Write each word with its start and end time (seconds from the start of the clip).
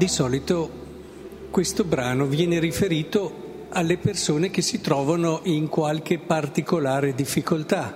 di 0.00 0.08
solito 0.08 0.70
questo 1.50 1.84
brano 1.84 2.24
viene 2.24 2.58
riferito 2.58 3.66
alle 3.68 3.98
persone 3.98 4.48
che 4.48 4.62
si 4.62 4.80
trovano 4.80 5.40
in 5.42 5.68
qualche 5.68 6.16
particolare 6.18 7.14
difficoltà. 7.14 7.94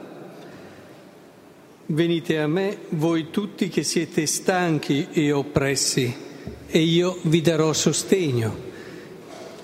Venite 1.86 2.38
a 2.40 2.46
me 2.46 2.76
voi 2.90 3.30
tutti 3.30 3.70
che 3.70 3.84
siete 3.84 4.26
stanchi 4.26 5.08
e 5.12 5.32
oppressi 5.32 6.14
e 6.66 6.78
io 6.78 7.20
vi 7.22 7.40
darò 7.40 7.72
sostegno. 7.72 8.54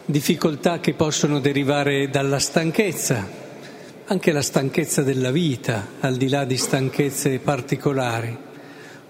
Difficoltà 0.06 0.80
che 0.80 0.94
possono 0.94 1.40
derivare 1.40 2.08
dalla 2.08 2.38
stanchezza, 2.38 3.28
anche 4.06 4.32
la 4.32 4.40
stanchezza 4.40 5.02
della 5.02 5.30
vita, 5.30 5.88
al 6.00 6.16
di 6.16 6.30
là 6.30 6.46
di 6.46 6.56
stanchezze 6.56 7.38
particolari, 7.38 8.34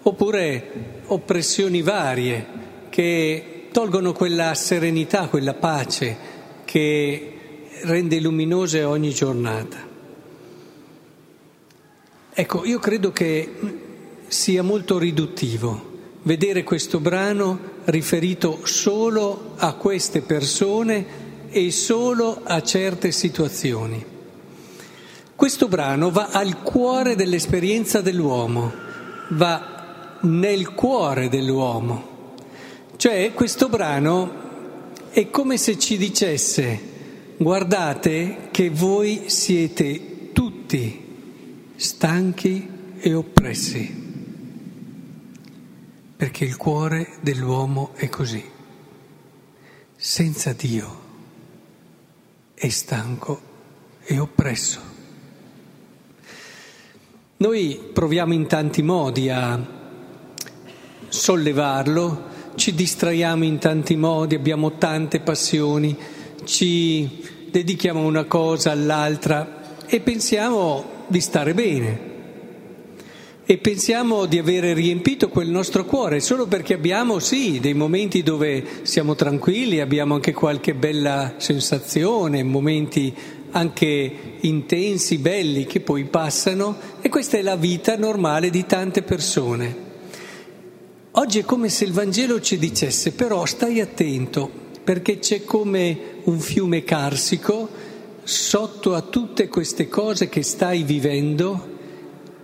oppure 0.03 1.03
oppressioni 1.07 1.81
varie 1.81 2.61
che 2.91 3.69
tolgono 3.73 4.13
quella 4.13 4.55
serenità, 4.55 5.29
quella 5.29 5.55
pace 5.55 6.17
che 6.65 7.33
rende 7.83 8.21
luminose 8.21 8.83
ogni 8.83 9.11
giornata. 9.13 9.89
Ecco, 12.33 12.65
io 12.65 12.79
credo 12.79 13.13
che 13.13 13.53
sia 14.27 14.63
molto 14.63 14.99
riduttivo 14.99 15.89
vedere 16.23 16.63
questo 16.63 17.01
brano 17.01 17.79
riferito 17.85 18.61
solo 18.65 19.55
a 19.57 19.75
queste 19.75 20.21
persone 20.21 21.07
e 21.51 21.71
solo 21.71 22.41
a 22.45 22.63
certe 22.63 23.11
situazioni. 23.11 24.05
Questo 25.35 25.69
brano 25.69 26.11
va 26.11 26.29
al 26.31 26.63
cuore 26.63 27.17
dell'esperienza 27.17 28.01
dell'uomo, 28.01 28.73
va 29.31 30.19
nel 30.21 30.75
cuore 30.75 31.29
dell'uomo. 31.29 32.10
Cioè 33.01 33.33
questo 33.33 33.71
brano 33.71 34.91
è 35.09 35.31
come 35.31 35.57
se 35.57 35.79
ci 35.79 35.97
dicesse 35.97 36.79
guardate 37.39 38.49
che 38.51 38.69
voi 38.69 39.31
siete 39.31 40.33
tutti 40.35 41.73
stanchi 41.77 42.69
e 42.99 43.15
oppressi, 43.15 43.91
perché 46.15 46.45
il 46.45 46.59
cuore 46.59 47.15
dell'uomo 47.23 47.93
è 47.95 48.11
così. 48.11 48.45
Senza 49.97 50.53
Dio 50.53 51.01
è 52.53 52.69
stanco 52.69 53.41
e 54.05 54.19
oppresso. 54.19 54.81
Noi 57.39 57.81
proviamo 57.95 58.35
in 58.35 58.47
tanti 58.47 58.83
modi 58.83 59.31
a 59.31 59.59
sollevarlo, 61.09 62.29
ci 62.61 62.75
distraiamo 62.75 63.43
in 63.43 63.57
tanti 63.57 63.97
modi, 63.97 64.35
abbiamo 64.35 64.73
tante 64.73 65.21
passioni, 65.21 65.97
ci 66.45 67.09
dedichiamo 67.51 68.05
una 68.05 68.25
cosa 68.25 68.71
all'altra 68.71 69.79
e 69.87 70.01
pensiamo 70.01 70.85
di 71.07 71.23
stare 71.23 71.55
bene 71.55 72.09
e 73.47 73.57
pensiamo 73.57 74.27
di 74.27 74.37
avere 74.37 74.75
riempito 74.75 75.31
quel 75.31 75.49
nostro 75.49 75.87
cuore 75.87 76.21
solo 76.21 76.47
perché 76.47 76.75
abbiamo 76.75 77.19
sì 77.19 77.61
dei 77.61 77.73
momenti 77.73 78.23
dove 78.23 78.63
siamo 78.83 79.15
tranquilli, 79.15 79.81
abbiamo 79.81 80.13
anche 80.13 80.35
qualche 80.35 80.75
bella 80.75 81.37
sensazione, 81.39 82.43
momenti 82.43 83.15
anche 83.53 84.13
intensi, 84.39 85.17
belli, 85.17 85.65
che 85.65 85.81
poi 85.81 86.05
passano 86.05 86.77
e 87.01 87.09
questa 87.09 87.39
è 87.39 87.43
la 87.43 87.57
vita 87.57 87.97
normale 87.97 88.51
di 88.51 88.67
tante 88.67 89.01
persone. 89.01 89.90
Oggi 91.15 91.41
è 91.41 91.45
come 91.45 91.69
se 91.69 91.85
il 91.85 91.93
Vangelo 91.93 92.41
ci 92.41 92.57
dicesse 92.57 93.11
però 93.11 93.45
stai 93.45 93.81
attento 93.81 94.49
perché 94.85 95.19
c'è 95.19 95.43
come 95.43 96.21
un 96.25 96.39
fiume 96.39 96.85
carsico 96.85 97.69
sotto 98.23 98.95
a 98.95 99.01
tutte 99.01 99.49
queste 99.49 99.89
cose 99.89 100.29
che 100.29 100.45
stai 100.45 100.85
vivendo 100.85 101.79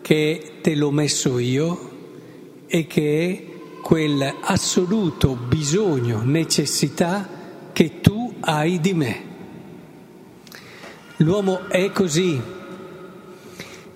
che 0.02 0.54
te 0.62 0.74
l'ho 0.74 0.90
messo 0.90 1.38
io 1.38 1.90
e 2.66 2.88
che 2.88 3.28
è 3.28 3.80
quel 3.82 4.34
assoluto 4.40 5.36
bisogno, 5.36 6.22
necessità 6.24 7.28
che 7.72 8.00
tu 8.00 8.34
hai 8.40 8.80
di 8.80 8.94
me. 8.94 9.22
L'uomo 11.18 11.68
è 11.68 11.92
così. 11.92 12.40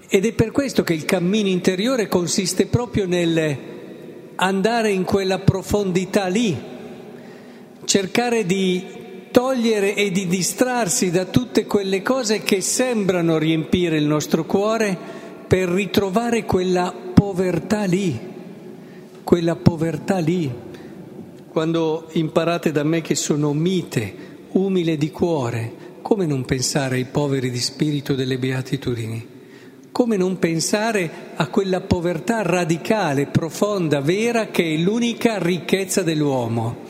Ed 0.06 0.24
è 0.24 0.32
per 0.32 0.52
questo 0.52 0.84
che 0.84 0.94
il 0.94 1.04
cammino 1.04 1.48
interiore 1.48 2.06
consiste 2.06 2.66
proprio 2.66 3.06
nel 3.06 3.69
andare 4.42 4.90
in 4.90 5.04
quella 5.04 5.38
profondità 5.38 6.26
lì, 6.26 6.56
cercare 7.84 8.46
di 8.46 8.82
togliere 9.30 9.94
e 9.94 10.10
di 10.10 10.26
distrarsi 10.26 11.10
da 11.10 11.26
tutte 11.26 11.66
quelle 11.66 12.00
cose 12.00 12.40
che 12.40 12.62
sembrano 12.62 13.36
riempire 13.36 13.98
il 13.98 14.06
nostro 14.06 14.44
cuore 14.46 14.96
per 15.46 15.68
ritrovare 15.68 16.46
quella 16.46 16.94
povertà 17.12 17.84
lì, 17.84 18.18
quella 19.22 19.56
povertà 19.56 20.18
lì. 20.18 20.50
Quando 21.50 22.08
imparate 22.12 22.72
da 22.72 22.82
me 22.82 23.02
che 23.02 23.14
sono 23.14 23.52
mite, 23.52 24.14
umile 24.52 24.96
di 24.96 25.10
cuore, 25.10 25.72
come 26.00 26.24
non 26.24 26.46
pensare 26.46 26.96
ai 26.96 27.04
poveri 27.04 27.50
di 27.50 27.60
spirito 27.60 28.14
delle 28.14 28.38
beatitudini? 28.38 29.39
Come 30.00 30.16
non 30.16 30.38
pensare 30.38 31.10
a 31.36 31.48
quella 31.48 31.82
povertà 31.82 32.40
radicale, 32.40 33.26
profonda, 33.26 34.00
vera, 34.00 34.46
che 34.46 34.72
è 34.72 34.76
l'unica 34.78 35.36
ricchezza 35.36 36.02
dell'uomo? 36.02 36.84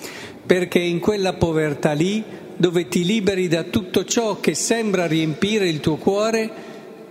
Perché 0.47 0.78
in 0.78 1.00
quella 1.00 1.32
povertà 1.32 1.91
lì, 1.91 2.22
dove 2.56 2.87
ti 2.87 3.04
liberi 3.04 3.48
da 3.48 3.65
tutto 3.65 4.04
ciò 4.04 4.38
che 4.38 4.54
sembra 4.54 5.09
riempire 5.09 5.69
il 5.69 5.81
tuo 5.81 5.97
cuore, 5.97 6.53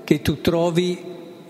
che 0.05 0.21
tu 0.21 0.39
trovi 0.39 1.03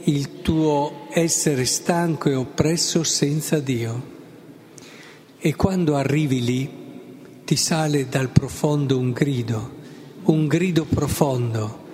il 0.06 0.42
tuo 0.42 1.06
essere 1.12 1.66
stanco 1.66 2.30
e 2.30 2.34
oppresso 2.34 3.04
senza 3.04 3.60
Dio. 3.60 4.04
E 5.38 5.56
quando 5.56 5.96
arrivi 5.96 6.44
lì, 6.44 6.70
ti 7.46 7.56
sale 7.56 8.10
dal 8.10 8.30
profondo 8.30 8.98
un 8.98 9.12
grido 9.12 9.78
un 10.24 10.48
grido 10.48 10.86
profondo, 10.86 11.86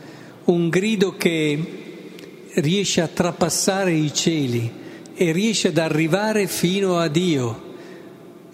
un 0.46 0.68
grido 0.70 1.16
che 1.16 1.85
riesce 2.56 3.02
a 3.02 3.08
trapassare 3.08 3.94
i 3.94 4.14
cieli 4.14 4.72
e 5.14 5.32
riesce 5.32 5.70
ad 5.70 5.78
arrivare 5.78 6.48
fino 6.48 6.98
a 6.98 7.08
Dio. 7.08 7.64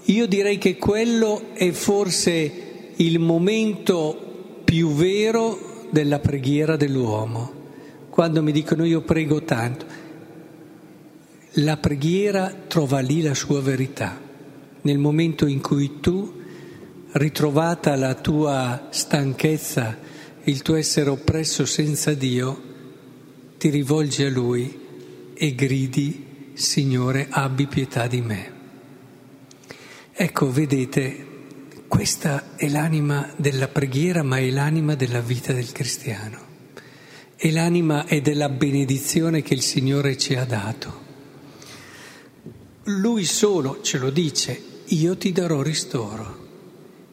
Io 0.06 0.28
direi 0.28 0.58
che 0.58 0.78
quello 0.78 1.54
è 1.54 1.72
forse 1.72 2.70
il 2.96 3.20
momento 3.20 4.62
più 4.64 4.94
vero 4.94 5.88
della 5.92 6.20
preghiera 6.20 6.76
dell'uomo. 6.76 7.60
Quando 8.10 8.44
mi 8.44 8.52
dicono 8.52 8.86
io 8.86 9.02
prego 9.02 9.44
tanto, 9.44 9.86
la 11.56 11.78
preghiera 11.78 12.54
trova 12.68 13.00
lì 13.00 13.22
la 13.22 13.34
sua 13.34 13.62
verità, 13.62 14.20
nel 14.82 14.98
momento 14.98 15.46
in 15.46 15.62
cui 15.62 16.00
tu 16.00 16.40
ritrovata 17.14 17.96
la 17.96 18.16
tua 18.16 18.88
stanchezza, 18.90 19.98
il 20.44 20.62
tuo 20.62 20.76
essere 20.76 21.10
oppresso 21.10 21.66
senza 21.66 22.14
Dio, 22.14 22.70
ti 23.62 23.70
rivolgi 23.70 24.24
a 24.24 24.30
Lui 24.32 24.76
e 25.36 25.54
gridi, 25.54 26.50
Signore, 26.54 27.28
abbi 27.30 27.68
pietà 27.68 28.08
di 28.08 28.20
me. 28.20 28.54
Ecco, 30.14 30.52
vedete, 30.52 31.28
questa 31.88 32.56
è 32.56 32.68
l'anima 32.68 33.32
della 33.36 33.68
preghiera, 33.68 34.24
ma 34.24 34.40
è 34.40 34.50
l'anima 34.50 34.96
della 34.96 35.20
vita 35.22 35.54
del 35.54 35.72
cristiano. 35.72 36.40
È 37.36 37.52
l'anima 37.52 38.08
e 38.08 38.22
della 38.22 38.50
benedizione 38.50 39.44
che 39.44 39.54
il 39.54 39.62
Signore 39.62 40.18
ci 40.18 40.34
ha 40.34 40.46
dato. 40.46 41.00
Lui 42.86 43.26
solo 43.26 43.82
ce 43.84 44.00
lo 44.00 44.10
dice, 44.10 44.60
io 44.86 45.16
ti 45.18 45.32
darò 45.32 45.62
ristoro. 45.62 46.48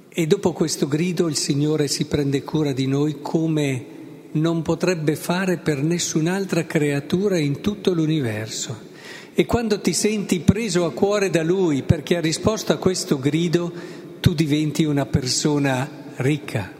E 0.08 0.26
dopo 0.26 0.54
questo 0.54 0.88
grido 0.88 1.28
il 1.28 1.36
Signore 1.36 1.88
si 1.88 2.06
prende 2.06 2.42
cura 2.42 2.72
di 2.72 2.86
noi 2.86 3.20
come 3.20 3.96
non 4.32 4.62
potrebbe 4.62 5.16
fare 5.16 5.58
per 5.58 5.82
nessun'altra 5.82 6.64
creatura 6.66 7.38
in 7.38 7.60
tutto 7.60 7.92
l'universo. 7.92 8.86
E 9.34 9.46
quando 9.46 9.80
ti 9.80 9.92
senti 9.92 10.40
preso 10.40 10.84
a 10.84 10.92
cuore 10.92 11.30
da 11.30 11.42
Lui 11.42 11.82
perché 11.82 12.16
ha 12.16 12.20
risposto 12.20 12.72
a 12.72 12.76
questo 12.76 13.18
grido, 13.18 13.72
tu 14.20 14.34
diventi 14.34 14.84
una 14.84 15.06
persona 15.06 15.88
ricca, 16.16 16.72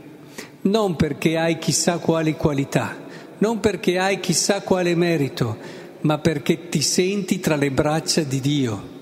non 0.63 0.97
perché 0.97 1.39
hai 1.39 1.59
chissà 1.59 1.99
quali 1.99 2.35
qualità, 2.35 2.97
non 3.39 3.61
perché 3.61 3.99
hai 3.99 4.19
chissà 4.19 4.61
quale 4.63 4.95
merito, 4.97 5.57
ma 6.01 6.19
perché 6.19 6.69
ti 6.69 6.83
senti 6.83 7.39
tra 7.39 7.55
le 7.55 7.71
braccia 7.71 8.23
di 8.23 8.41
Dio. 8.41 8.97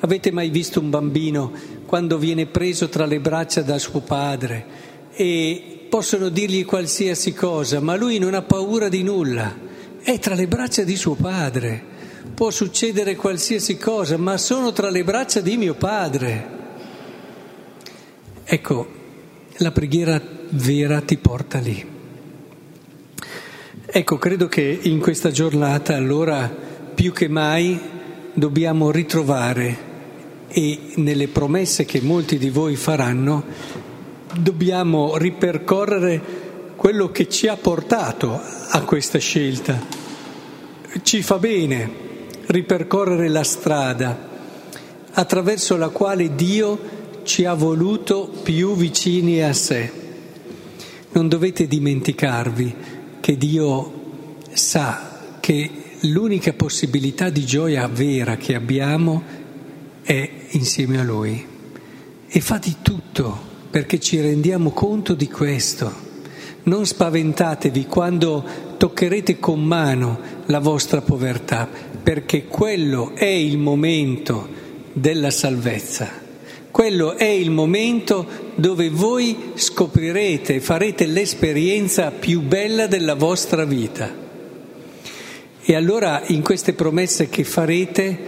Avete 0.00 0.30
mai 0.30 0.50
visto 0.50 0.78
un 0.78 0.90
bambino 0.90 1.50
quando 1.86 2.18
viene 2.18 2.46
preso 2.46 2.88
tra 2.88 3.06
le 3.06 3.20
braccia 3.20 3.62
da 3.62 3.78
suo 3.78 4.00
padre 4.00 4.66
e 5.12 5.77
possono 5.88 6.28
dirgli 6.28 6.64
qualsiasi 6.64 7.32
cosa, 7.32 7.80
ma 7.80 7.96
lui 7.96 8.18
non 8.18 8.34
ha 8.34 8.42
paura 8.42 8.88
di 8.88 9.02
nulla, 9.02 9.54
è 10.00 10.18
tra 10.18 10.34
le 10.34 10.46
braccia 10.46 10.82
di 10.84 10.96
suo 10.96 11.14
padre, 11.14 11.82
può 12.34 12.50
succedere 12.50 13.16
qualsiasi 13.16 13.76
cosa, 13.76 14.16
ma 14.16 14.36
sono 14.36 14.72
tra 14.72 14.90
le 14.90 15.04
braccia 15.04 15.40
di 15.40 15.56
mio 15.56 15.74
padre. 15.74 16.56
Ecco, 18.44 18.88
la 19.56 19.72
preghiera 19.72 20.20
vera 20.50 21.00
ti 21.00 21.16
porta 21.16 21.58
lì. 21.58 21.96
Ecco, 23.90 24.18
credo 24.18 24.48
che 24.48 24.78
in 24.82 25.00
questa 25.00 25.30
giornata 25.30 25.96
allora 25.96 26.48
più 26.94 27.12
che 27.12 27.28
mai 27.28 27.78
dobbiamo 28.34 28.90
ritrovare 28.90 29.86
e 30.48 30.92
nelle 30.96 31.28
promesse 31.28 31.84
che 31.84 32.00
molti 32.00 32.38
di 32.38 32.50
voi 32.50 32.76
faranno 32.76 33.44
dobbiamo 34.36 35.16
ripercorrere 35.16 36.46
quello 36.76 37.10
che 37.10 37.28
ci 37.28 37.46
ha 37.48 37.56
portato 37.56 38.40
a 38.70 38.82
questa 38.82 39.18
scelta. 39.18 39.80
Ci 41.02 41.22
fa 41.22 41.38
bene 41.38 42.06
ripercorrere 42.46 43.28
la 43.28 43.44
strada 43.44 44.26
attraverso 45.12 45.76
la 45.76 45.88
quale 45.88 46.34
Dio 46.34 46.96
ci 47.24 47.44
ha 47.44 47.54
voluto 47.54 48.30
più 48.42 48.74
vicini 48.74 49.42
a 49.42 49.52
sé. 49.52 49.90
Non 51.12 51.28
dovete 51.28 51.66
dimenticarvi 51.66 52.74
che 53.20 53.36
Dio 53.36 54.36
sa 54.52 55.36
che 55.40 55.70
l'unica 56.02 56.52
possibilità 56.52 57.28
di 57.28 57.44
gioia 57.44 57.88
vera 57.88 58.36
che 58.36 58.54
abbiamo 58.54 59.22
è 60.02 60.30
insieme 60.50 61.00
a 61.00 61.02
Lui 61.02 61.44
e 62.28 62.40
fa 62.40 62.58
di 62.58 62.76
tutto 62.82 63.47
perché 63.70 63.98
ci 64.00 64.20
rendiamo 64.20 64.70
conto 64.70 65.14
di 65.14 65.28
questo. 65.28 66.06
Non 66.64 66.86
spaventatevi 66.86 67.86
quando 67.86 68.44
toccherete 68.76 69.38
con 69.38 69.62
mano 69.62 70.18
la 70.46 70.58
vostra 70.58 71.00
povertà, 71.00 71.68
perché 72.02 72.46
quello 72.46 73.14
è 73.14 73.24
il 73.24 73.58
momento 73.58 74.48
della 74.92 75.30
salvezza. 75.30 76.26
Quello 76.70 77.16
è 77.16 77.24
il 77.24 77.50
momento 77.50 78.26
dove 78.54 78.88
voi 78.88 79.52
scoprirete 79.54 80.60
farete 80.60 81.06
l'esperienza 81.06 82.10
più 82.10 82.40
bella 82.40 82.86
della 82.86 83.14
vostra 83.14 83.64
vita. 83.64 84.26
E 85.60 85.74
allora 85.74 86.22
in 86.28 86.42
queste 86.42 86.74
promesse 86.74 87.28
che 87.28 87.44
farete 87.44 88.18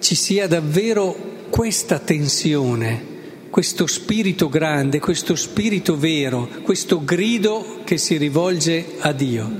ci 0.00 0.14
sia 0.14 0.46
davvero 0.46 1.16
questa 1.50 1.98
tensione, 1.98 3.17
questo 3.50 3.86
spirito 3.86 4.48
grande, 4.48 5.00
questo 5.00 5.34
spirito 5.34 5.96
vero, 5.96 6.48
questo 6.62 7.02
grido 7.02 7.80
che 7.84 7.96
si 7.96 8.16
rivolge 8.16 8.96
a 8.98 9.12
Dio. 9.12 9.50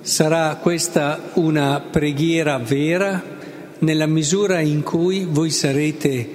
Sarà 0.00 0.56
questa 0.56 1.32
una 1.34 1.80
preghiera 1.80 2.58
vera 2.58 3.36
nella 3.80 4.06
misura 4.06 4.60
in 4.60 4.82
cui 4.82 5.26
voi 5.28 5.50
sarete 5.50 6.28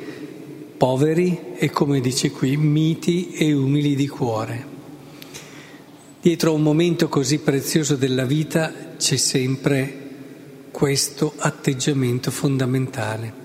poveri 0.78 1.56
e, 1.56 1.70
come 1.72 2.00
dice 2.00 2.32
qui, 2.32 2.56
miti 2.58 3.32
e 3.34 3.54
umili 3.54 3.96
di 3.96 4.08
cuore. 4.08 4.72
Dietro 6.22 6.52
a 6.52 6.54
un 6.54 6.62
momento 6.62 7.10
così 7.10 7.40
prezioso 7.40 7.96
della 7.96 8.26
vita 8.26 8.72
c'è 8.98 9.18
sempre 9.18 10.02
questo 10.72 11.34
atteggiamento 11.38 12.32
fondamentale. 12.32 13.43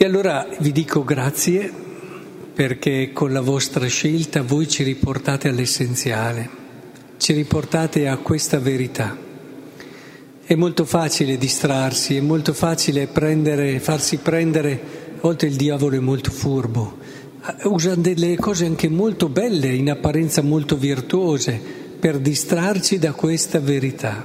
E 0.00 0.04
allora 0.04 0.46
vi 0.60 0.70
dico 0.70 1.02
grazie 1.02 1.72
perché 2.54 3.10
con 3.12 3.32
la 3.32 3.40
vostra 3.40 3.88
scelta 3.88 4.42
voi 4.42 4.68
ci 4.68 4.84
riportate 4.84 5.48
all'essenziale, 5.48 6.48
ci 7.16 7.32
riportate 7.32 8.06
a 8.06 8.16
questa 8.18 8.60
verità. 8.60 9.16
È 10.44 10.54
molto 10.54 10.84
facile 10.84 11.36
distrarsi, 11.36 12.14
è 12.14 12.20
molto 12.20 12.52
facile 12.52 13.08
prendere, 13.08 13.80
farsi 13.80 14.18
prendere 14.18 14.80
a 15.16 15.20
volte 15.20 15.46
il 15.46 15.56
diavolo 15.56 15.96
è 15.96 16.00
molto 16.00 16.30
furbo, 16.30 16.98
usa 17.64 17.96
delle 17.96 18.36
cose 18.36 18.66
anche 18.66 18.88
molto 18.88 19.28
belle, 19.28 19.74
in 19.74 19.90
apparenza 19.90 20.42
molto 20.42 20.76
virtuose, 20.76 21.60
per 21.98 22.20
distrarci 22.20 23.00
da 23.00 23.10
questa 23.14 23.58
verità. 23.58 24.24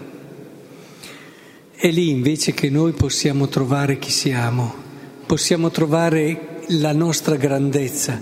È 1.71 1.89
lì 1.89 2.11
invece 2.11 2.53
che 2.53 2.69
noi 2.69 2.91
possiamo 2.91 3.47
trovare 3.47 3.97
chi 3.97 4.11
siamo, 4.11 4.82
possiamo 5.25 5.69
trovare 5.69 6.61
la 6.67 6.93
nostra 6.93 7.35
grandezza. 7.35 8.19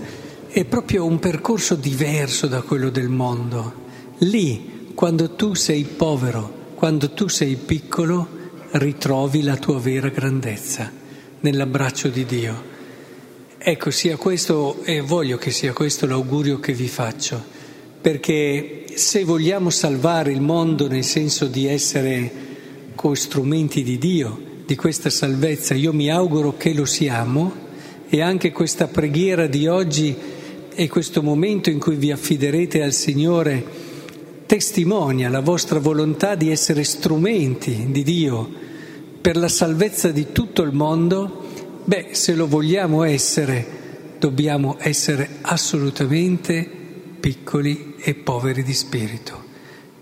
È 0.48 0.64
proprio 0.64 1.04
un 1.04 1.18
percorso 1.18 1.74
diverso 1.74 2.46
da 2.46 2.62
quello 2.62 2.90
del 2.90 3.08
mondo. 3.08 3.72
Lì, 4.18 4.90
quando 4.94 5.30
tu 5.30 5.54
sei 5.54 5.84
povero, 5.84 6.70
quando 6.74 7.10
tu 7.10 7.28
sei 7.28 7.56
piccolo, 7.56 8.40
ritrovi 8.72 9.42
la 9.42 9.56
tua 9.56 9.78
vera 9.78 10.08
grandezza 10.08 10.90
nell'abbraccio 11.40 12.08
di 12.08 12.24
Dio. 12.24 12.70
Ecco, 13.58 13.90
sia 13.90 14.16
questo, 14.16 14.82
e 14.82 15.00
voglio 15.00 15.38
che 15.38 15.50
sia 15.50 15.72
questo 15.72 16.06
l'augurio 16.06 16.58
che 16.58 16.72
vi 16.72 16.88
faccio, 16.88 17.42
perché 18.00 18.84
se 18.94 19.24
vogliamo 19.24 19.70
salvare 19.70 20.32
il 20.32 20.40
mondo 20.40 20.88
nel 20.88 21.04
senso 21.04 21.46
di 21.46 21.66
essere 21.66 22.30
co-strumenti 22.94 23.82
di 23.82 23.98
Dio, 23.98 24.50
di 24.72 24.78
questa 24.78 25.10
salvezza, 25.10 25.74
io 25.74 25.92
mi 25.92 26.10
auguro 26.10 26.56
che 26.56 26.72
lo 26.72 26.86
siamo 26.86 27.52
e 28.08 28.22
anche 28.22 28.52
questa 28.52 28.86
preghiera 28.86 29.46
di 29.46 29.66
oggi 29.66 30.16
e 30.74 30.88
questo 30.88 31.22
momento 31.22 31.68
in 31.68 31.78
cui 31.78 31.96
vi 31.96 32.10
affiderete 32.10 32.82
al 32.82 32.94
Signore 32.94 33.62
testimonia 34.46 35.28
la 35.28 35.40
vostra 35.40 35.78
volontà 35.78 36.36
di 36.36 36.50
essere 36.50 36.84
strumenti 36.84 37.88
di 37.90 38.02
Dio 38.02 38.50
per 39.20 39.36
la 39.36 39.48
salvezza 39.48 40.10
di 40.10 40.32
tutto 40.32 40.62
il 40.62 40.72
mondo, 40.72 41.50
beh, 41.84 42.08
se 42.12 42.34
lo 42.34 42.46
vogliamo 42.46 43.02
essere, 43.02 44.14
dobbiamo 44.18 44.76
essere 44.78 45.28
assolutamente 45.42 46.66
piccoli 47.20 47.96
e 47.98 48.14
poveri 48.14 48.62
di 48.62 48.72
spirito, 48.72 49.38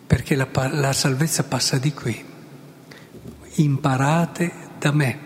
perché 0.07 0.37
la, 0.37 0.47
la 0.71 0.93
salvezza 0.93 1.43
passa 1.43 1.77
di 1.77 1.93
qui. 1.93 2.29
Imparate 3.55 4.60
da 4.81 4.93
me, 4.93 5.19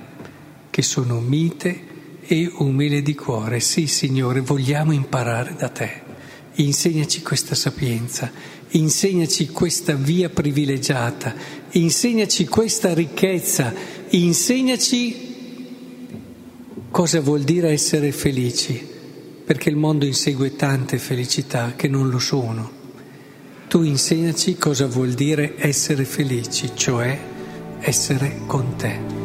che 0.68 0.82
sono 0.82 1.20
mite 1.20 1.92
e 2.26 2.50
umile 2.56 3.02
di 3.02 3.14
cuore. 3.14 3.60
Sì, 3.60 3.86
Signore, 3.86 4.40
vogliamo 4.40 4.90
imparare 4.92 5.54
da 5.56 5.68
te. 5.68 6.02
Insegnaci 6.54 7.22
questa 7.22 7.54
sapienza, 7.54 8.30
insegnaci 8.70 9.48
questa 9.48 9.94
via 9.94 10.28
privilegiata, 10.28 11.34
insegnaci 11.70 12.46
questa 12.46 12.92
ricchezza, 12.92 13.72
insegnaci 14.08 15.32
cosa 16.90 17.20
vuol 17.20 17.42
dire 17.42 17.70
essere 17.70 18.10
felici, 18.10 18.84
perché 19.44 19.68
il 19.68 19.76
mondo 19.76 20.04
insegue 20.04 20.56
tante 20.56 20.98
felicità 20.98 21.74
che 21.76 21.86
non 21.86 22.08
lo 22.08 22.18
sono. 22.18 22.82
Tu 23.68 23.82
insegnaci 23.82 24.56
cosa 24.56 24.86
vuol 24.86 25.12
dire 25.12 25.54
essere 25.56 26.04
felici, 26.04 26.70
cioè 26.74 27.18
essere 27.80 28.40
con 28.46 28.76
te. 28.76 29.23